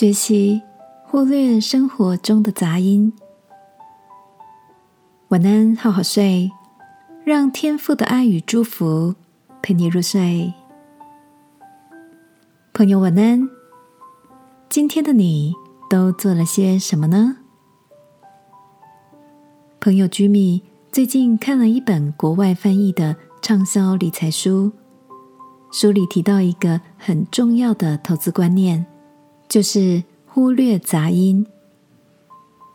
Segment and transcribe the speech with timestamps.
[0.00, 0.62] 学习
[1.04, 3.12] 忽略生活中的杂音。
[5.28, 6.50] 晚安，好好睡，
[7.22, 9.14] 让天赋的爱与祝福
[9.60, 10.54] 陪你入睡。
[12.72, 13.46] 朋友，晚安。
[14.70, 15.52] 今天的你
[15.90, 17.36] 都做了些什么呢？
[19.82, 24.72] 朋友居米最近看了一本国外翻译的畅销理财书，
[25.70, 28.86] 书里提到一个很重要的投资观念。
[29.50, 31.44] 就是忽略杂音，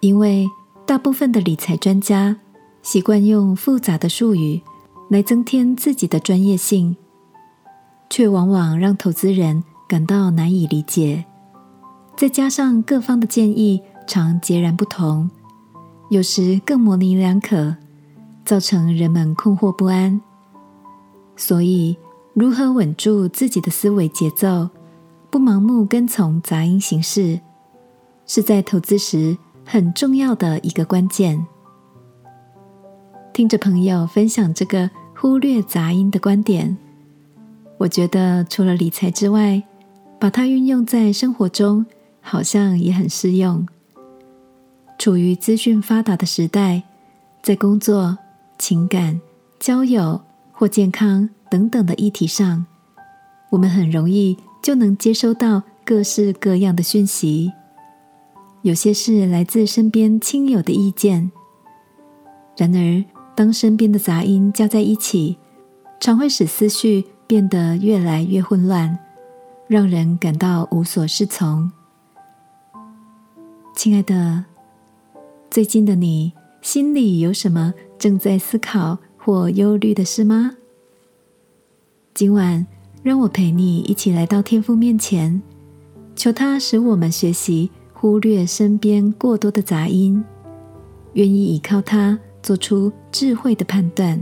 [0.02, 0.46] 因为
[0.86, 2.36] 大部分的理财专家
[2.82, 4.62] 习惯用复杂的术语
[5.10, 6.98] 来增添自己的专业性，
[8.10, 11.24] 却往往让投资人感到难以理解。
[12.18, 15.30] 再加上各方的建议常截然不同，
[16.10, 17.74] 有时更模棱两可，
[18.44, 20.20] 造成人们困惑不安。
[21.38, 21.98] 所以，
[22.34, 24.70] 如何稳住自己的思维节奏？
[25.36, 27.42] 不盲目跟从杂音形式，
[28.26, 31.46] 是在投资时很重要的一个关键。
[33.34, 36.78] 听着朋友分享这个忽略杂音的观点，
[37.78, 39.62] 我觉得除了理财之外，
[40.18, 41.86] 把它运用在生活中，
[42.22, 43.68] 好像也很适用。
[44.98, 46.82] 处于资讯发达的时代，
[47.44, 48.18] 在工作、
[48.58, 49.20] 情感、
[49.60, 50.22] 交友
[50.54, 52.66] 或健康等等的议题上，
[53.50, 54.38] 我们很容易。
[54.66, 57.54] 就能接收到各式各样的讯息，
[58.64, 61.32] 有些是来自身边亲友的意见。
[62.58, 63.06] 然而，
[63.36, 65.38] 当身边的杂音加在一起，
[66.00, 68.98] 常会使思绪变得越来越混乱，
[69.68, 71.72] 让人感到无所适从。
[73.76, 74.46] 亲爱的，
[75.52, 80.56] 最近的你心里有什么正在思考或忧虑的事吗？
[82.16, 82.66] 今晚。
[83.06, 85.40] 让我陪你一起来到天父面前，
[86.16, 90.26] 求他使我们学习忽略身边过多的杂音，
[91.14, 94.20] 愿意依靠他做出智慧的判断。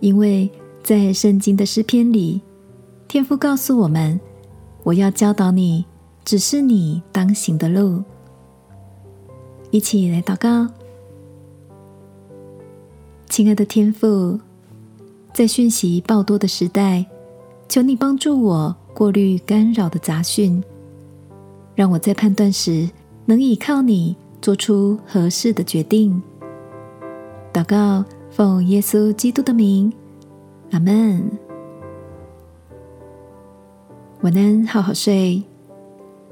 [0.00, 0.50] 因为
[0.82, 2.40] 在圣经的诗篇里，
[3.06, 4.18] 天父告诉我们
[4.82, 5.84] ：“我要教导你，
[6.24, 8.02] 只是你当行的路。”
[9.70, 10.66] 一起来祷告，
[13.28, 14.40] 亲爱的天父。
[15.32, 17.04] 在讯息爆多的时代，
[17.68, 20.62] 求你帮助我过滤干扰的杂讯，
[21.74, 22.88] 让我在判断时
[23.24, 26.20] 能依靠你做出合适的决定。
[27.52, 29.92] 祷告，奉耶稣基督的名，
[30.72, 31.30] 阿门。
[34.22, 35.42] 晚安，好好睡。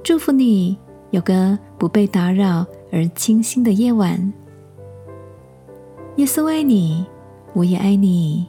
[0.02, 0.76] 祝福你
[1.10, 4.32] 有个不被打扰而清新的夜晚。
[6.16, 7.06] 耶稣爱你，
[7.54, 8.46] 我也爱你。